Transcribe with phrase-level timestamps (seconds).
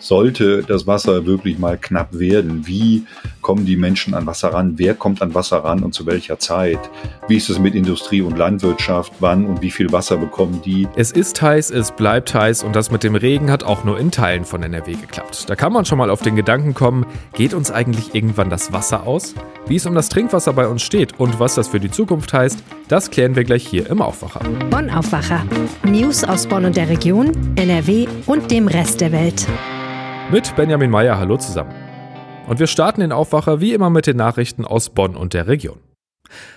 [0.00, 3.04] sollte das Wasser wirklich mal knapp werden, wie
[3.40, 6.78] kommen die Menschen an Wasser ran, wer kommt an Wasser ran und zu welcher Zeit,
[7.28, 10.88] wie ist es mit Industrie und Landwirtschaft, wann und wie viel Wasser bekommen die.
[10.96, 14.10] Es ist heiß, es bleibt heiß und das mit dem Regen hat auch nur in
[14.10, 15.48] Teilen von NRW geklappt.
[15.48, 19.06] Da kann man schon mal auf den Gedanken kommen, geht uns eigentlich irgendwann das Wasser
[19.06, 19.34] aus?
[19.66, 22.62] Wie es um das Trinkwasser bei uns steht und was das für die Zukunft heißt,
[22.88, 24.40] das klären wir gleich hier im Aufwacher.
[24.70, 25.44] Bonn Aufwacher.
[25.84, 29.46] News aus Bonn und der Region, NRW und dem Rest der Welt.
[30.32, 31.74] Mit Benjamin Meyer, hallo zusammen.
[32.46, 35.80] Und wir starten den Aufwacher wie immer mit den Nachrichten aus Bonn und der Region.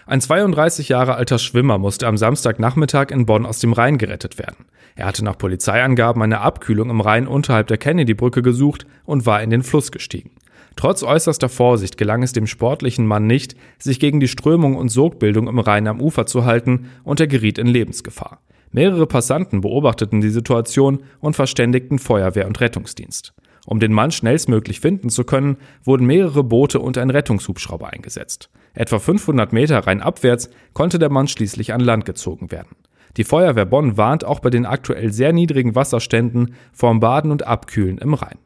[0.06, 4.66] Ein 32 Jahre alter Schwimmer musste am Samstagnachmittag in Bonn aus dem Rhein gerettet werden.
[4.96, 9.50] Er hatte nach Polizeiangaben eine Abkühlung im Rhein unterhalb der Kennedy-Brücke gesucht und war in
[9.50, 10.36] den Fluss gestiegen.
[10.76, 15.48] Trotz äußerster Vorsicht gelang es dem sportlichen Mann nicht, sich gegen die Strömung und Sogbildung
[15.48, 18.40] im Rhein am Ufer zu halten und er geriet in Lebensgefahr.
[18.72, 23.34] Mehrere Passanten beobachteten die Situation und verständigten Feuerwehr und Rettungsdienst.
[23.66, 28.50] Um den Mann schnellstmöglich finden zu können, wurden mehrere Boote und ein Rettungshubschrauber eingesetzt.
[28.74, 32.76] Etwa 500 Meter rein abwärts konnte der Mann schließlich an Land gezogen werden.
[33.16, 38.00] Die Feuerwehr Bonn warnt auch bei den aktuell sehr niedrigen Wasserständen vorm Baden und Abkühlen
[38.00, 38.40] im Rhein.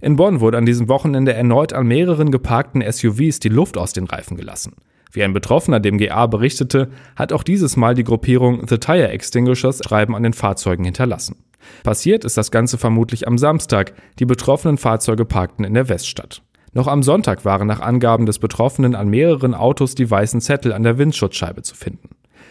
[0.00, 4.04] In Bonn wurde an diesem Wochenende erneut an mehreren geparkten SUVs die Luft aus den
[4.04, 4.74] Reifen gelassen.
[5.12, 9.80] Wie ein Betroffener dem GA berichtete, hat auch dieses Mal die Gruppierung The Tire Extinguishers
[9.84, 11.36] Schreiben an den Fahrzeugen hinterlassen.
[11.82, 13.92] Passiert ist das Ganze vermutlich am Samstag.
[14.18, 16.42] Die betroffenen Fahrzeuge parkten in der Weststadt.
[16.72, 20.84] Noch am Sonntag waren nach Angaben des Betroffenen an mehreren Autos die weißen Zettel an
[20.84, 22.10] der Windschutzscheibe zu finden.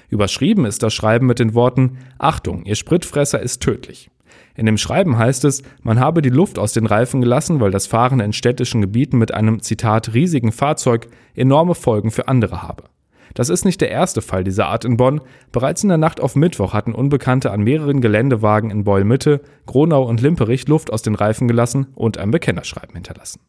[0.09, 4.09] Überschrieben ist das Schreiben mit den Worten Achtung, Ihr Spritfresser ist tödlich.
[4.59, 7.87] In dem Schreiben heißt es, man habe die Luft aus den Reifen gelassen, weil das
[7.87, 12.83] Fahren in städtischen Gebieten mit einem Zitat riesigen Fahrzeug enorme Folgen für andere habe.
[13.35, 15.21] Das ist nicht der erste Fall dieser Art in Bonn.
[15.53, 20.19] Bereits in der Nacht auf Mittwoch hatten Unbekannte an mehreren Geländewagen in Beul-Mitte, Gronau und
[20.19, 23.39] Limperich Luft aus den Reifen gelassen und ein Bekennerschreiben hinterlassen.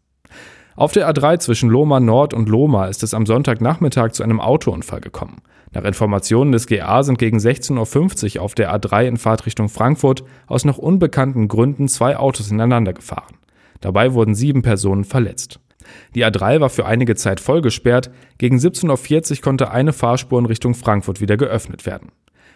[0.80, 5.02] Auf der A3 zwischen Lohmar Nord und Lohmar ist es am Sonntagnachmittag zu einem Autounfall
[5.02, 5.42] gekommen.
[5.72, 10.64] Nach Informationen des GA sind gegen 16.50 Uhr auf der A3 in Fahrtrichtung Frankfurt aus
[10.64, 13.36] noch unbekannten Gründen zwei Autos ineinander gefahren.
[13.82, 15.60] Dabei wurden sieben Personen verletzt.
[16.14, 20.46] Die A3 war für einige Zeit voll gesperrt, gegen 17.40 Uhr konnte eine Fahrspur in
[20.46, 22.10] Richtung Frankfurt wieder geöffnet werden.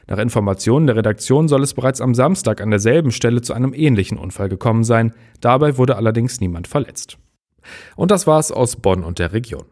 [0.06, 4.16] Nach Informationen der Redaktion soll es bereits am Samstag an derselben Stelle zu einem ähnlichen
[4.16, 5.12] Unfall gekommen sein,
[5.42, 7.18] dabei wurde allerdings niemand verletzt.
[7.96, 9.64] Und das war's aus Bonn und der Region.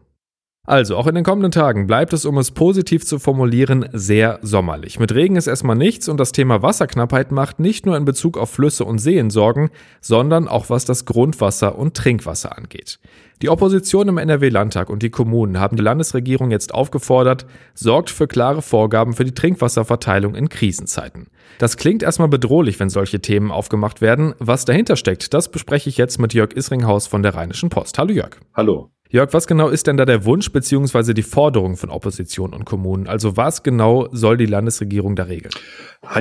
[0.65, 4.97] Also, auch in den kommenden Tagen bleibt es, um es positiv zu formulieren, sehr sommerlich.
[4.97, 8.49] Mit Regen ist erstmal nichts und das Thema Wasserknappheit macht nicht nur in Bezug auf
[8.49, 12.99] Flüsse und Seen Sorgen, sondern auch was das Grundwasser und Trinkwasser angeht.
[13.41, 18.61] Die Opposition im NRW-Landtag und die Kommunen haben die Landesregierung jetzt aufgefordert, sorgt für klare
[18.61, 21.27] Vorgaben für die Trinkwasserverteilung in Krisenzeiten.
[21.57, 24.33] Das klingt erstmal bedrohlich, wenn solche Themen aufgemacht werden.
[24.39, 27.97] Was dahinter steckt, das bespreche ich jetzt mit Jörg Isringhaus von der Rheinischen Post.
[27.97, 28.37] Hallo Jörg.
[28.53, 28.91] Hallo.
[29.13, 31.13] Jörg, was genau ist denn da der Wunsch bzw.
[31.13, 33.05] die Forderung von Opposition und Kommunen?
[33.05, 35.53] Also was genau soll die Landesregierung da regeln?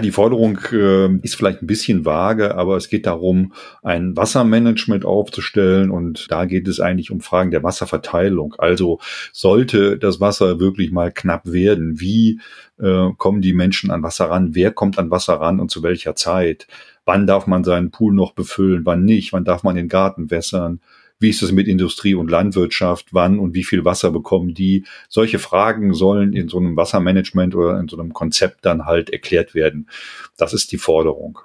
[0.02, 5.90] Die Forderung äh, ist vielleicht ein bisschen vage, aber es geht darum, ein Wassermanagement aufzustellen
[5.90, 8.56] und da geht es eigentlich um Fragen der Wasserverteilung.
[8.58, 9.00] Also
[9.32, 12.40] sollte das Wasser wirklich mal knapp werden, wie
[12.78, 16.14] äh, kommen die Menschen an Wasser ran, wer kommt an Wasser ran und zu welcher
[16.14, 16.66] Zeit?
[17.06, 20.80] Wann darf man seinen Pool noch befüllen, wann nicht, wann darf man den Garten wässern?
[21.22, 23.06] Wie ist es mit Industrie und Landwirtschaft?
[23.12, 24.84] Wann und wie viel Wasser bekommen die?
[25.08, 29.54] Solche Fragen sollen in so einem Wassermanagement oder in so einem Konzept dann halt erklärt
[29.54, 29.88] werden.
[30.36, 31.38] Das ist die Forderung.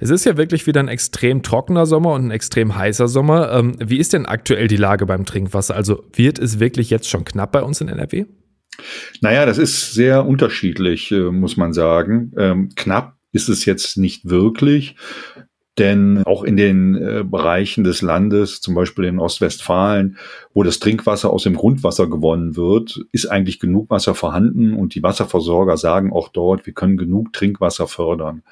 [0.00, 3.52] Es ist ja wirklich wieder ein extrem trockener Sommer und ein extrem heißer Sommer.
[3.52, 5.76] Ähm, wie ist denn aktuell die Lage beim Trinkwasser?
[5.76, 8.26] Also wird es wirklich jetzt schon knapp bei uns in NRW?
[9.20, 12.32] Naja, das ist sehr unterschiedlich, äh, muss man sagen.
[12.36, 14.96] Ähm, knapp ist es jetzt nicht wirklich.
[15.78, 20.18] Denn auch in den äh, Bereichen des Landes, zum Beispiel in Ostwestfalen,
[20.52, 25.02] wo das Trinkwasser aus dem Grundwasser gewonnen wird, ist eigentlich genug Wasser vorhanden und die
[25.02, 28.42] Wasserversorger sagen auch dort, wir können genug Trinkwasser fördern.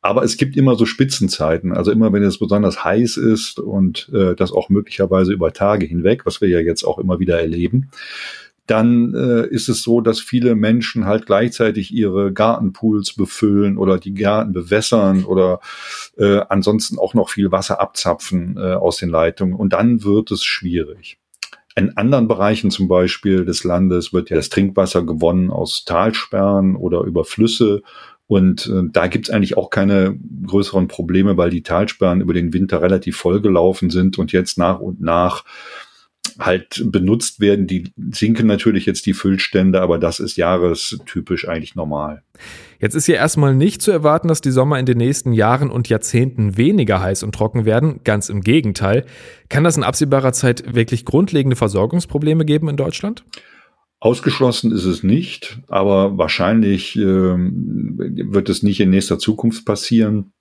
[0.00, 4.34] Aber es gibt immer so Spitzenzeiten, also immer wenn es besonders heiß ist und äh,
[4.34, 7.88] das auch möglicherweise über Tage hinweg, was wir ja jetzt auch immer wieder erleben,
[8.66, 14.14] dann äh, ist es so, dass viele Menschen halt gleichzeitig ihre Gartenpools befüllen oder die
[14.14, 15.60] Gärten bewässern oder
[16.16, 19.54] äh, ansonsten auch noch viel Wasser abzapfen äh, aus den Leitungen.
[19.54, 21.18] Und dann wird es schwierig.
[21.76, 27.00] In anderen Bereichen zum Beispiel des Landes wird ja das Trinkwasser gewonnen aus Talsperren oder
[27.00, 27.82] über Flüsse.
[28.26, 32.80] Und äh, da gibt's eigentlich auch keine größeren Probleme, weil die Talsperren über den Winter
[32.80, 35.44] relativ vollgelaufen sind und jetzt nach und nach
[36.38, 37.66] halt benutzt werden.
[37.66, 42.22] Die sinken natürlich jetzt die Füllstände, aber das ist jahrestypisch eigentlich normal.
[42.80, 45.88] Jetzt ist ja erstmal nicht zu erwarten, dass die Sommer in den nächsten Jahren und
[45.88, 48.00] Jahrzehnten weniger heiß und trocken werden.
[48.04, 49.06] Ganz im Gegenteil.
[49.48, 53.24] Kann das in absehbarer Zeit wirklich grundlegende Versorgungsprobleme geben in Deutschland?
[54.00, 60.33] Ausgeschlossen ist es nicht, aber wahrscheinlich äh, wird es nicht in nächster Zukunft passieren.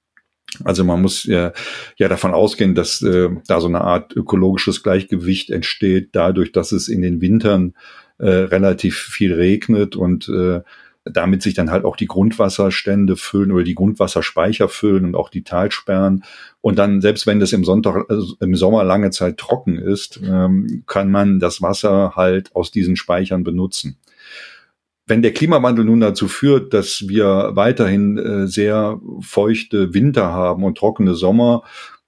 [0.63, 1.51] Also man muss ja,
[1.97, 6.87] ja davon ausgehen, dass äh, da so eine Art ökologisches Gleichgewicht entsteht, dadurch, dass es
[6.87, 7.73] in den Wintern
[8.19, 10.61] äh, relativ viel regnet und äh,
[11.05, 15.43] damit sich dann halt auch die Grundwasserstände füllen oder die Grundwasserspeicher füllen und auch die
[15.43, 16.23] Talsperren.
[16.61, 20.83] Und dann, selbst wenn das im, Sonntag, also im Sommer lange Zeit trocken ist, ähm,
[20.87, 23.97] kann man das Wasser halt aus diesen Speichern benutzen
[25.05, 30.77] wenn der Klimawandel nun dazu führt, dass wir weiterhin äh, sehr feuchte Winter haben und
[30.77, 31.63] trockene Sommer,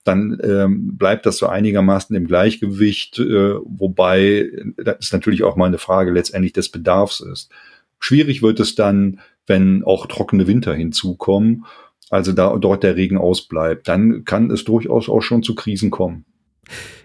[0.06, 5.80] dann ähm, bleibt das so einigermaßen im Gleichgewicht, äh, wobei das natürlich auch mal eine
[5.80, 7.51] Frage letztendlich des Bedarfs ist.
[8.00, 11.65] Schwierig wird es dann, wenn auch trockene Winter hinzukommen,
[12.09, 16.25] also da dort der Regen ausbleibt, dann kann es durchaus auch schon zu Krisen kommen.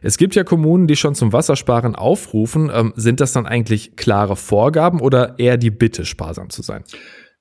[0.03, 2.71] Es gibt ja Kommunen, die schon zum Wassersparen aufrufen.
[2.73, 6.85] Ähm, sind das dann eigentlich klare Vorgaben oder eher die Bitte, sparsam zu sein?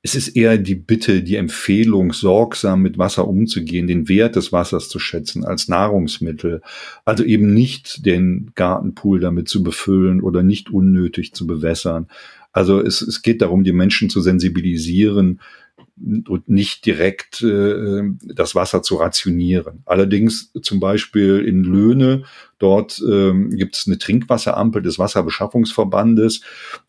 [0.01, 4.87] Es ist eher die Bitte, die Empfehlung, sorgsam mit Wasser umzugehen, den Wert des Wassers
[4.87, 6.61] zu schätzen als Nahrungsmittel.
[7.03, 12.07] Also eben nicht den Gartenpool damit zu befüllen oder nicht unnötig zu bewässern.
[12.53, 15.41] Also es, es geht darum, die Menschen zu sensibilisieren,
[16.27, 19.83] und nicht direkt äh, das Wasser zu rationieren.
[19.85, 22.23] Allerdings zum Beispiel in Löhne,
[22.57, 26.41] dort ähm, gibt es eine Trinkwasserampel des Wasserbeschaffungsverbandes,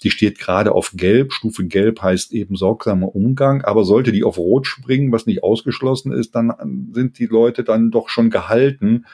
[0.03, 1.33] die steht gerade auf Gelb.
[1.33, 6.13] Stufe Gelb heißt eben sorgsamer Umgang, aber sollte die auf Rot springen, was nicht ausgeschlossen
[6.13, 6.53] ist, dann
[6.93, 9.07] sind die Leute dann doch schon gehalten,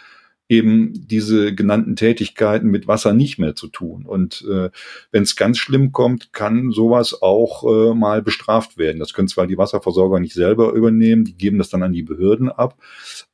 [0.48, 4.06] eben diese genannten Tätigkeiten mit Wasser nicht mehr zu tun.
[4.06, 4.70] Und äh,
[5.10, 9.00] wenn es ganz schlimm kommt, kann sowas auch äh, mal bestraft werden.
[9.00, 12.48] Das können zwar die Wasserversorger nicht selber übernehmen, die geben das dann an die Behörden
[12.48, 12.76] ab,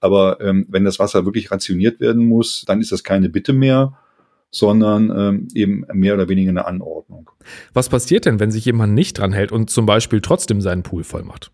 [0.01, 3.99] aber ähm, wenn das Wasser wirklich rationiert werden muss, dann ist das keine Bitte mehr,
[4.53, 7.31] sondern ähm, eben mehr oder weniger eine Anordnung.
[7.73, 11.03] Was passiert denn, wenn sich jemand nicht dran hält und zum Beispiel trotzdem seinen Pool
[11.03, 11.51] voll macht?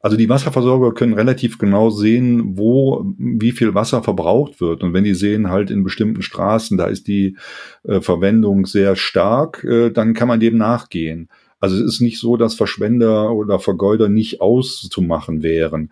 [0.00, 4.82] Also die Wasserversorger können relativ genau sehen, wo wie viel Wasser verbraucht wird.
[4.82, 7.36] Und wenn die sehen halt in bestimmten Straßen, da ist die
[7.82, 11.28] äh, Verwendung sehr stark, äh, dann kann man dem nachgehen.
[11.60, 15.90] Also es ist nicht so, dass Verschwender oder Vergeuder nicht auszumachen wären.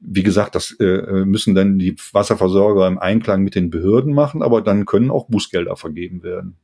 [0.00, 4.60] Wie gesagt, das äh, müssen dann die Wasserversorger im Einklang mit den Behörden machen, aber
[4.60, 6.56] dann können auch Bußgelder vergeben werden.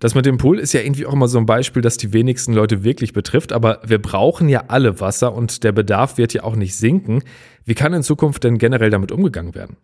[0.00, 2.54] Das mit dem Pool ist ja irgendwie auch immer so ein Beispiel, das die wenigsten
[2.54, 6.56] Leute wirklich betrifft, aber wir brauchen ja alle Wasser und der Bedarf wird ja auch
[6.56, 7.22] nicht sinken.
[7.64, 9.76] Wie kann in Zukunft denn generell damit umgegangen werden?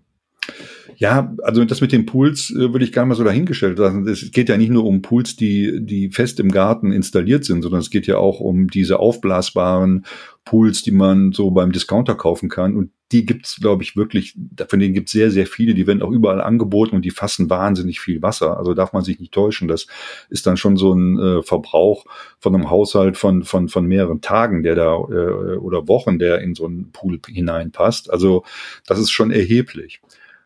[0.96, 4.06] Ja, also das mit den Pools äh, würde ich gar mal so dahingestellt lassen.
[4.06, 7.80] Es geht ja nicht nur um Pools, die, die fest im Garten installiert sind, sondern
[7.80, 10.04] es geht ja auch um diese aufblasbaren
[10.44, 12.76] Pools, die man so beim Discounter kaufen kann.
[12.76, 14.36] Und die gibt's, glaube ich, wirklich,
[14.68, 15.74] von denen gibt's sehr, sehr viele.
[15.74, 18.56] Die werden auch überall angeboten und die fassen wahnsinnig viel Wasser.
[18.58, 19.68] Also darf man sich nicht täuschen.
[19.68, 19.86] Das
[20.30, 22.04] ist dann schon so ein äh, Verbrauch
[22.40, 26.54] von einem Haushalt von, von, von mehreren Tagen, der da äh, oder Wochen, der in
[26.54, 28.10] so einen Pool hineinpasst.
[28.10, 28.44] Also
[28.86, 30.00] das ist schon erheblich.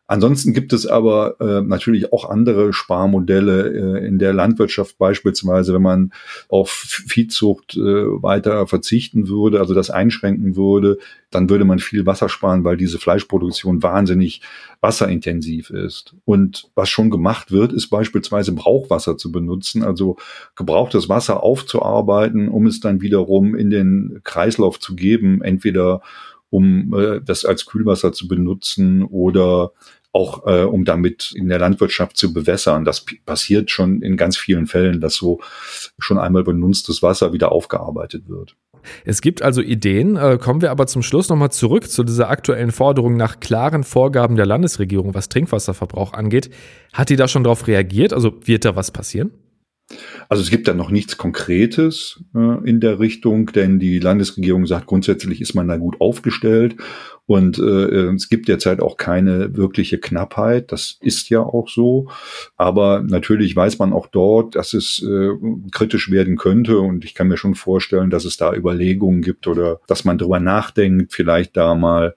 [0.09, 5.83] Ansonsten gibt es aber äh, natürlich auch andere Sparmodelle äh, in der Landwirtschaft beispielsweise, wenn
[5.83, 6.13] man
[6.47, 10.97] auf Viehzucht äh, weiter verzichten würde, also das einschränken würde,
[11.29, 14.41] dann würde man viel Wasser sparen, weil diese Fleischproduktion wahnsinnig
[14.81, 16.15] wasserintensiv ist.
[16.25, 20.17] Und was schon gemacht wird, ist beispielsweise Brauchwasser zu benutzen, also
[20.55, 26.01] gebrauchtes Wasser aufzuarbeiten, um es dann wiederum in den Kreislauf zu geben, entweder
[26.49, 29.71] um äh, das als Kühlwasser zu benutzen oder
[30.11, 32.83] auch äh, um damit in der Landwirtschaft zu bewässern.
[32.83, 35.39] Das passiert schon in ganz vielen Fällen, dass so
[35.99, 38.55] schon einmal benutztes Wasser wieder aufgearbeitet wird.
[39.05, 40.15] Es gibt also Ideen.
[40.15, 44.35] Äh, kommen wir aber zum Schluss nochmal zurück zu dieser aktuellen Forderung nach klaren Vorgaben
[44.35, 46.49] der Landesregierung, was Trinkwasserverbrauch angeht.
[46.93, 48.13] Hat die da schon darauf reagiert?
[48.13, 49.31] Also wird da was passieren?
[50.27, 54.85] Also es gibt da noch nichts Konkretes äh, in der Richtung, denn die Landesregierung sagt,
[54.85, 56.75] grundsätzlich ist man da gut aufgestellt
[57.25, 60.71] und äh, es gibt derzeit auch keine wirkliche Knappheit.
[60.71, 62.09] Das ist ja auch so.
[62.57, 65.29] Aber natürlich weiß man auch dort, dass es äh,
[65.71, 69.79] kritisch werden könnte und ich kann mir schon vorstellen, dass es da Überlegungen gibt oder
[69.87, 72.15] dass man drüber nachdenkt, vielleicht da mal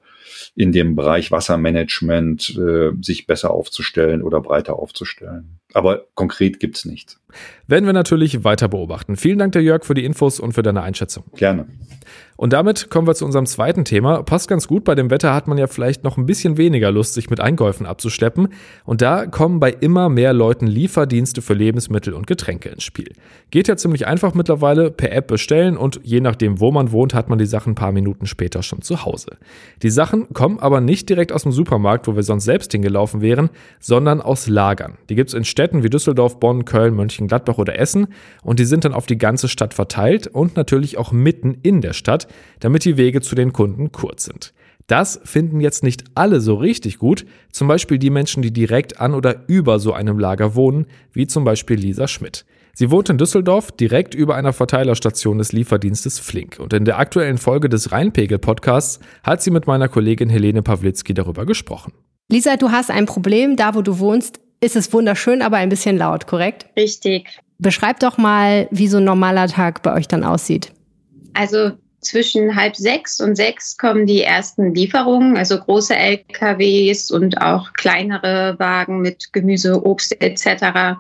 [0.54, 5.60] in dem Bereich Wassermanagement äh, sich besser aufzustellen oder breiter aufzustellen.
[5.74, 7.20] Aber konkret gibt's nichts.
[7.66, 9.16] Werden wir natürlich weiter beobachten.
[9.16, 11.24] Vielen Dank, der Jörg, für die Infos und für deine Einschätzung.
[11.36, 11.66] Gerne.
[12.36, 14.22] Und damit kommen wir zu unserem zweiten Thema.
[14.24, 17.14] Passt ganz gut, bei dem Wetter hat man ja vielleicht noch ein bisschen weniger Lust,
[17.14, 18.48] sich mit Einkäufen abzuschleppen.
[18.84, 23.12] Und da kommen bei immer mehr Leuten Lieferdienste für Lebensmittel und Getränke ins Spiel.
[23.50, 27.28] Geht ja ziemlich einfach mittlerweile, per App bestellen und je nachdem, wo man wohnt, hat
[27.28, 29.36] man die Sachen ein paar Minuten später schon zu Hause.
[29.82, 33.50] Die Sachen kommen aber nicht direkt aus dem Supermarkt, wo wir sonst selbst hingelaufen wären,
[33.78, 34.98] sondern aus Lagern.
[35.08, 38.08] Die gibt's in Städten wie Düsseldorf, Bonn, Köln, Mönchengladbach oder Essen
[38.42, 41.92] und die sind dann auf die ganze Stadt verteilt und natürlich auch mitten in der
[41.92, 42.26] Stadt,
[42.60, 44.52] damit die Wege zu den Kunden kurz sind.
[44.86, 49.14] Das finden jetzt nicht alle so richtig gut, zum Beispiel die Menschen, die direkt an
[49.14, 52.44] oder über so einem Lager wohnen, wie zum Beispiel Lisa Schmidt.
[52.74, 57.38] Sie wohnt in Düsseldorf direkt über einer Verteilerstation des Lieferdienstes Flink und in der aktuellen
[57.38, 61.92] Folge des Rheinpegel-Podcasts hat sie mit meiner Kollegin Helene Pawlitzki darüber gesprochen.
[62.30, 65.98] Lisa, du hast ein Problem, da wo du wohnst, ist es wunderschön, aber ein bisschen
[65.98, 66.66] laut, korrekt?
[66.76, 67.28] Richtig.
[67.58, 70.72] Beschreib doch mal, wie so ein normaler Tag bei euch dann aussieht.
[71.34, 77.72] Also zwischen halb sechs und sechs kommen die ersten Lieferungen, also große LKWs und auch
[77.74, 80.98] kleinere Wagen mit Gemüse, Obst etc.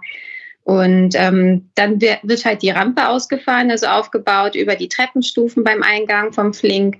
[0.64, 6.32] Und ähm, dann wird halt die Rampe ausgefahren, also aufgebaut über die Treppenstufen beim Eingang
[6.32, 6.98] vom Flink.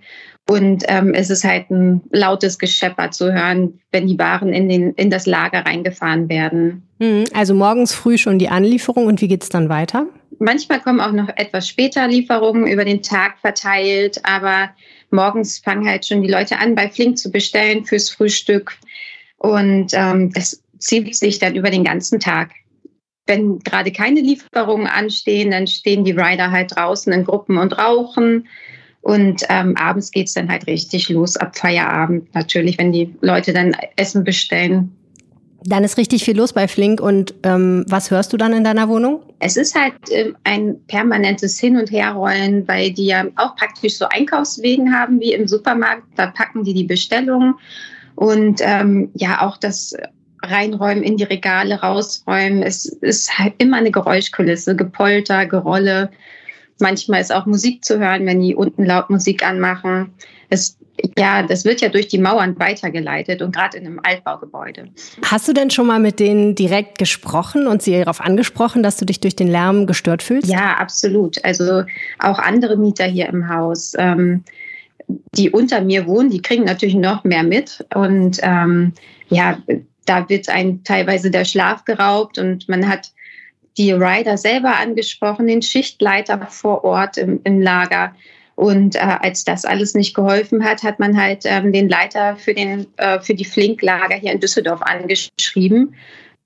[0.48, 4.92] Und ähm, es ist halt ein lautes Geschepper zu hören, wenn die Waren in, den,
[4.94, 6.82] in das Lager reingefahren werden.
[7.00, 10.06] Hm, also morgens früh schon die Anlieferung und wie geht es dann weiter?
[10.38, 14.70] Manchmal kommen auch noch etwas später Lieferungen über den Tag verteilt, aber
[15.10, 18.76] morgens fangen halt schon die Leute an, bei Flink zu bestellen fürs Frühstück.
[19.38, 22.50] Und ähm, das zieht sich dann über den ganzen Tag.
[23.26, 28.48] Wenn gerade keine Lieferungen anstehen, dann stehen die Rider halt draußen in Gruppen und rauchen.
[29.02, 33.76] Und ähm, abends geht's dann halt richtig los, ab Feierabend natürlich, wenn die Leute dann
[33.96, 34.92] Essen bestellen.
[35.64, 37.00] Dann ist richtig viel los bei Flink.
[37.00, 39.22] Und ähm, was hörst du dann in deiner Wohnung?
[39.40, 44.06] Es ist halt äh, ein permanentes Hin- und Herrollen, weil die ja auch praktisch so
[44.08, 46.04] Einkaufswegen haben wie im Supermarkt.
[46.16, 47.54] Da packen die die Bestellungen.
[48.14, 49.94] Und ähm, ja, auch das
[50.44, 52.62] reinräumen in die Regale, rausräumen.
[52.62, 56.10] Es ist halt immer eine Geräuschkulisse, Gepolter, Gerolle.
[56.82, 60.12] Manchmal ist auch Musik zu hören, wenn die unten laut Musik anmachen.
[60.50, 60.76] Es,
[61.16, 64.88] ja, das wird ja durch die Mauern weitergeleitet und gerade in einem Altbaugebäude.
[65.24, 69.06] Hast du denn schon mal mit denen direkt gesprochen und sie darauf angesprochen, dass du
[69.06, 70.48] dich durch den Lärm gestört fühlst?
[70.48, 71.42] Ja, absolut.
[71.44, 71.84] Also
[72.18, 73.94] auch andere Mieter hier im Haus.
[73.96, 74.44] Ähm,
[75.34, 77.84] die unter mir wohnen, die kriegen natürlich noch mehr mit.
[77.94, 78.92] Und ähm,
[79.28, 79.58] ja,
[80.04, 83.12] da wird ein teilweise der Schlaf geraubt und man hat
[83.76, 88.14] die Rider selber angesprochen, den Schichtleiter vor Ort im, im Lager.
[88.54, 92.54] Und äh, als das alles nicht geholfen hat, hat man halt ähm, den Leiter für,
[92.54, 95.94] den, äh, für die Flink-Lager hier in Düsseldorf angeschrieben.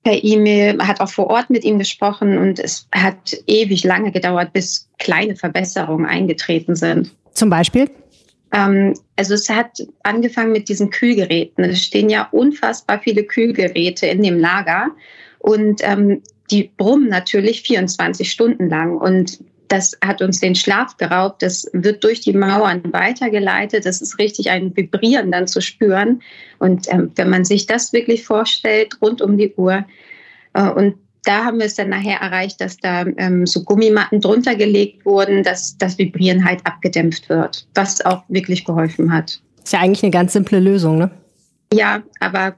[0.04, 4.52] Per E-Mail, hat auch vor Ort mit ihm gesprochen und es hat ewig lange gedauert,
[4.52, 7.10] bis kleine Verbesserungen eingetreten sind.
[7.32, 7.90] Zum Beispiel?
[8.52, 11.64] Ähm, also es hat angefangen mit diesen Kühlgeräten.
[11.64, 14.90] Es stehen ja unfassbar viele Kühlgeräte in dem Lager
[15.40, 21.42] und ähm, die brummen natürlich 24 Stunden lang und das hat uns den Schlaf geraubt.
[21.42, 23.84] Das wird durch die Mauern weitergeleitet.
[23.84, 26.22] Das ist richtig ein Vibrieren dann zu spüren.
[26.58, 29.84] Und ähm, wenn man sich das wirklich vorstellt, rund um die Uhr,
[30.54, 34.54] äh, und da haben wir es dann nachher erreicht, dass da ähm, so Gummimatten drunter
[34.54, 39.40] gelegt wurden, dass das Vibrieren halt abgedämpft wird, was auch wirklich geholfen hat.
[39.64, 41.10] Ist ja eigentlich eine ganz simple Lösung, ne?
[41.72, 42.54] Ja, aber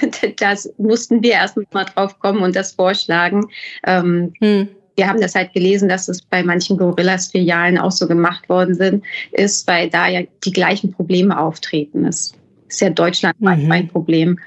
[0.38, 3.46] das mussten wir erst mal drauf kommen und das vorschlagen.
[3.86, 4.68] Ähm, hm.
[4.96, 9.04] Wir haben das halt gelesen, dass es bei manchen Gorillas-Filialen auch so gemacht worden sind,
[9.32, 12.04] ist, weil da ja die gleichen Probleme auftreten.
[12.04, 12.34] Das
[12.68, 13.72] ist ja deutschlandweit mhm.
[13.72, 14.38] ein Problem.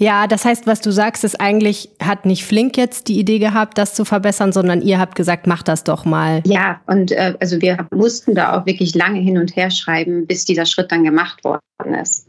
[0.00, 3.78] Ja, das heißt, was du sagst, ist eigentlich, hat nicht Flink jetzt die Idee gehabt,
[3.78, 6.40] das zu verbessern, sondern ihr habt gesagt, mach das doch mal.
[6.46, 10.44] Ja, und äh, also wir mussten da auch wirklich lange hin und her schreiben, bis
[10.44, 12.27] dieser Schritt dann gemacht worden ist.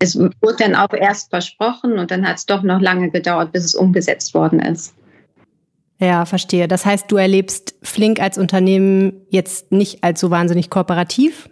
[0.00, 3.64] Es wurde dann auch erst versprochen und dann hat es doch noch lange gedauert, bis
[3.64, 4.94] es umgesetzt worden ist.
[6.00, 6.66] Ja, verstehe.
[6.66, 11.50] Das heißt, du erlebst Flink als Unternehmen jetzt nicht als so wahnsinnig kooperativ?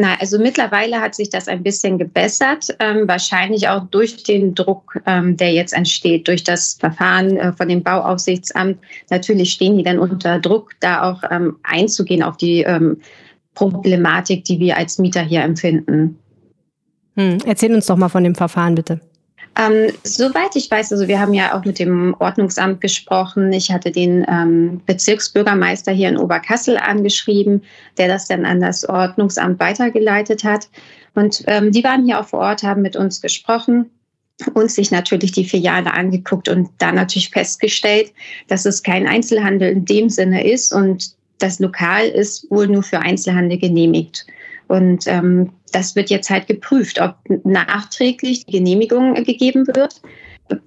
[0.00, 5.00] Na, also mittlerweile hat sich das ein bisschen gebessert, ähm, wahrscheinlich auch durch den Druck,
[5.06, 8.78] ähm, der jetzt entsteht, durch das Verfahren äh, von dem Bauaufsichtsamt.
[9.10, 13.00] Natürlich stehen die dann unter Druck, da auch ähm, einzugehen auf die ähm,
[13.54, 16.18] Problematik, die wir als Mieter hier empfinden.
[17.16, 19.00] Hm, erzähl uns doch mal von dem Verfahren, bitte.
[19.56, 23.52] Ähm, soweit ich weiß, also wir haben ja auch mit dem Ordnungsamt gesprochen.
[23.52, 27.62] Ich hatte den ähm, Bezirksbürgermeister hier in Oberkassel angeschrieben,
[27.96, 30.68] der das dann an das Ordnungsamt weitergeleitet hat.
[31.14, 33.90] Und ähm, die waren hier auch vor Ort, haben mit uns gesprochen
[34.54, 38.12] uns sich natürlich die Filiale angeguckt und da natürlich festgestellt,
[38.48, 43.00] dass es kein Einzelhandel in dem Sinne ist und das Lokal ist wohl nur für
[43.00, 44.26] Einzelhandel genehmigt.
[44.66, 50.00] Und ähm, das wird jetzt halt geprüft, ob nachträglich Genehmigung gegeben wird,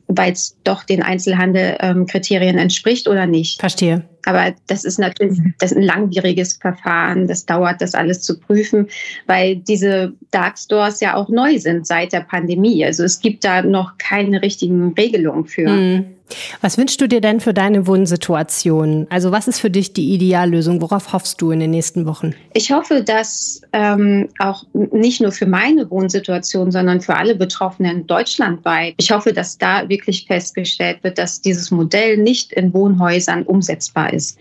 [0.08, 3.60] weil es doch den Einzelhandel-Kriterien ähm, entspricht oder nicht.
[3.60, 4.04] Verstehe.
[4.26, 7.28] Aber das ist natürlich das ist ein langwieriges Verfahren.
[7.28, 8.88] Das dauert, das alles zu prüfen,
[9.28, 12.84] weil diese Dark Stores ja auch neu sind seit der Pandemie.
[12.84, 15.70] Also es gibt da noch keine richtigen Regelungen für.
[15.70, 16.17] Mhm.
[16.62, 19.08] Was wünschst du dir denn für deine Wohnsituation?
[19.10, 20.82] Also was ist für dich die Ideallösung?
[20.82, 22.34] Worauf hoffst du in den nächsten Wochen?
[22.54, 28.96] Ich hoffe, dass ähm, auch nicht nur für meine Wohnsituation, sondern für alle Betroffenen deutschlandweit,
[28.98, 34.38] ich hoffe, dass da wirklich festgestellt wird, dass dieses Modell nicht in Wohnhäusern umsetzbar ist.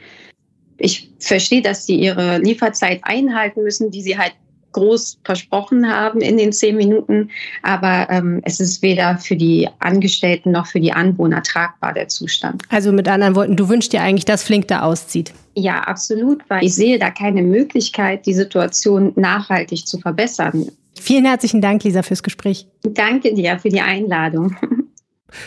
[0.78, 4.33] Ich verstehe, dass sie ihre Lieferzeit einhalten müssen, die sie halt
[4.76, 7.30] groß versprochen haben in den zehn Minuten.
[7.62, 12.62] Aber ähm, es ist weder für die Angestellten noch für die Anwohner tragbar, der Zustand.
[12.68, 15.33] Also mit anderen Worten, du wünschst dir eigentlich, dass Flink da auszieht.
[15.54, 20.66] Ja, absolut, weil ich sehe da keine Möglichkeit, die Situation nachhaltig zu verbessern.
[21.00, 22.66] Vielen herzlichen Dank, Lisa, fürs Gespräch.
[22.83, 24.56] Danke dir für die Einladung.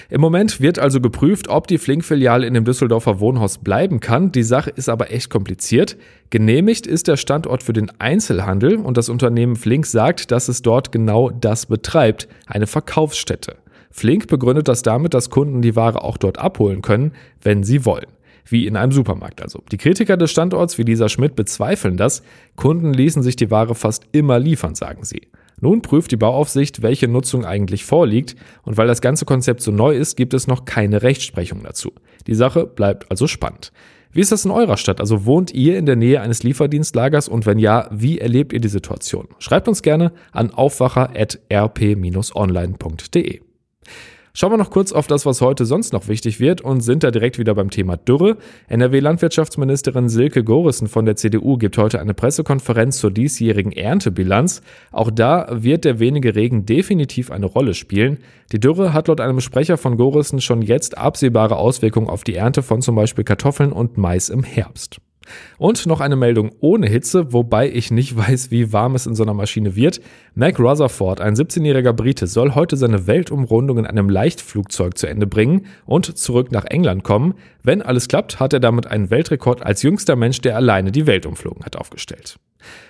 [0.09, 4.31] Im Moment wird also geprüft, ob die Flink-Filiale in dem Düsseldorfer Wohnhaus bleiben kann.
[4.31, 5.97] Die Sache ist aber echt kompliziert.
[6.29, 10.91] Genehmigt ist der Standort für den Einzelhandel und das Unternehmen Flink sagt, dass es dort
[10.91, 13.55] genau das betreibt, eine Verkaufsstätte.
[13.91, 18.07] Flink begründet das damit, dass Kunden die Ware auch dort abholen können, wenn sie wollen.
[18.45, 19.61] Wie in einem Supermarkt also.
[19.71, 22.23] Die Kritiker des Standorts wie Lisa Schmidt bezweifeln das.
[22.55, 25.21] Kunden ließen sich die Ware fast immer liefern, sagen sie.
[25.61, 29.95] Nun prüft die Bauaufsicht, welche Nutzung eigentlich vorliegt, und weil das ganze Konzept so neu
[29.95, 31.91] ist, gibt es noch keine Rechtsprechung dazu.
[32.27, 33.71] Die Sache bleibt also spannend.
[34.11, 34.99] Wie ist das in eurer Stadt?
[34.99, 38.67] Also wohnt ihr in der Nähe eines Lieferdienstlagers und wenn ja, wie erlebt ihr die
[38.67, 39.27] Situation?
[39.37, 43.41] Schreibt uns gerne an aufwacher.rp-online.de.
[44.39, 47.11] Schauen wir noch kurz auf das, was heute sonst noch wichtig wird und sind da
[47.11, 48.37] direkt wieder beim Thema Dürre.
[48.69, 54.61] NRW-Landwirtschaftsministerin Silke Gorissen von der CDU gibt heute eine Pressekonferenz zur diesjährigen Erntebilanz.
[54.93, 58.19] Auch da wird der wenige Regen definitiv eine Rolle spielen.
[58.53, 62.63] Die Dürre hat laut einem Sprecher von Gorissen schon jetzt absehbare Auswirkungen auf die Ernte
[62.63, 65.01] von zum Beispiel Kartoffeln und Mais im Herbst.
[65.57, 69.23] Und noch eine Meldung ohne Hitze, wobei ich nicht weiß, wie warm es in so
[69.23, 70.01] einer Maschine wird.
[70.35, 75.65] Mac Rutherford, ein 17-jähriger Brite, soll heute seine Weltumrundung in einem Leichtflugzeug zu Ende bringen
[75.85, 77.35] und zurück nach England kommen.
[77.63, 81.25] Wenn alles klappt, hat er damit einen Weltrekord als jüngster Mensch, der alleine die Welt
[81.25, 82.39] umflogen hat, aufgestellt.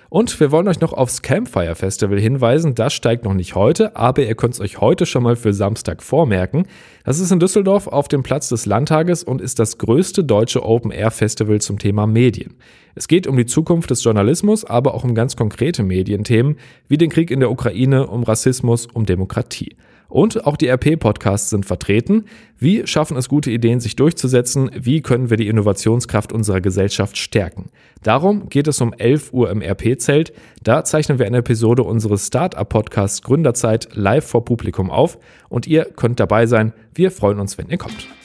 [0.08, 2.74] Und wir wollen euch noch aufs Campfire Festival hinweisen.
[2.74, 6.02] Das steigt noch nicht heute, aber ihr könnt es euch heute schon mal für Samstag
[6.02, 6.66] vormerken.
[7.04, 11.60] Das ist in Düsseldorf auf dem Platz des Landtages und ist das größte deutsche Open-Air-Festival
[11.60, 12.56] zum Thema Medien.
[12.96, 16.56] Es geht um die Zukunft des Journalismus, aber auch um ganz konkrete Medienthemen
[16.88, 19.76] wie den Krieg in der Ukraine, um Rassismus, um Demokratie.
[20.10, 22.26] Und auch die RP-Podcasts sind vertreten.
[22.58, 24.70] Wie schaffen es gute Ideen, sich durchzusetzen?
[24.78, 27.70] Wie können wir die Innovationskraft unserer Gesellschaft stärken?
[28.02, 30.34] Darum geht es um 11 Uhr im RP-Zelt.
[30.62, 35.18] Da zeichnen wir eine Episode unseres Startup-Podcasts Gründerzeit live vor Publikum auf.
[35.48, 36.74] Und ihr könnt dabei sein.
[36.94, 38.19] Wir freuen uns, wenn ihr kommt.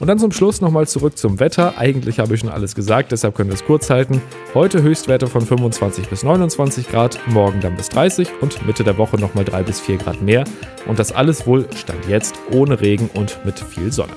[0.00, 1.76] Und dann zum Schluss nochmal zurück zum Wetter.
[1.76, 4.22] Eigentlich habe ich schon alles gesagt, deshalb können wir es kurz halten.
[4.54, 9.18] Heute Höchstwerte von 25 bis 29 Grad, morgen dann bis 30 und Mitte der Woche
[9.18, 10.44] nochmal 3 bis 4 Grad mehr.
[10.86, 14.12] Und das alles wohl stand jetzt ohne Regen und mit viel Sonne.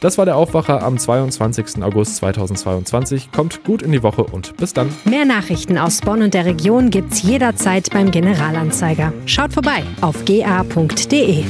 [0.00, 1.82] Das war der Aufwacher am 22.
[1.82, 3.32] August 2022.
[3.32, 4.88] Kommt gut in die Woche und bis dann.
[5.04, 9.12] Mehr Nachrichten aus Bonn und der Region gibt's jederzeit beim Generalanzeiger.
[9.26, 11.44] Schaut vorbei auf ga.de.